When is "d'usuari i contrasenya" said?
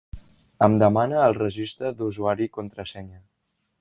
1.99-3.21